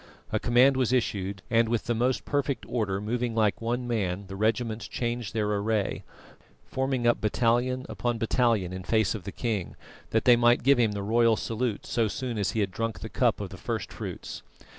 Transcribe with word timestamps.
A 0.31 0.39
command 0.39 0.77
was 0.77 0.91
issued, 0.91 1.43
and, 1.51 1.69
with 1.69 1.83
the 1.83 1.93
most 1.93 2.25
perfect 2.25 2.65
order, 2.67 2.99
moving 2.99 3.35
like 3.35 3.61
one 3.61 3.87
man, 3.87 4.25
the 4.25 4.35
regiments 4.35 4.87
changed 4.87 5.35
their 5.35 5.45
array, 5.51 6.03
forming 6.65 7.05
up 7.05 7.21
battalion 7.21 7.85
upon 7.87 8.17
battalion 8.17 8.73
in 8.73 8.83
face 8.83 9.13
of 9.13 9.25
the 9.25 9.31
king, 9.31 9.75
that 10.09 10.25
they 10.25 10.35
might 10.35 10.63
give 10.63 10.79
him 10.79 10.93
the 10.93 11.03
royal 11.03 11.35
salute 11.37 11.85
so 11.85 12.07
soon 12.07 12.39
as 12.39 12.53
he 12.53 12.61
had 12.61 12.71
drunk 12.71 13.01
the 13.01 13.09
cup 13.09 13.39
of 13.39 13.49
the 13.51 13.57
first 13.57 13.93
fruits. 13.93 14.41